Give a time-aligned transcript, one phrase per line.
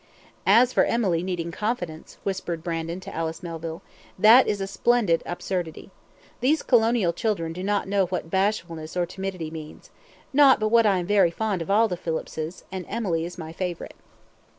[0.47, 3.83] "As for Emily needing confidence," whispered Brandon to Alice Melville,
[4.17, 5.91] "that is a splendid absurdity.
[6.39, 9.91] These colonial children do not know what bashfulness or timidity means
[10.33, 13.53] not but what I am very fond of all the Phillipses, and Emily is my
[13.53, 13.93] favourite."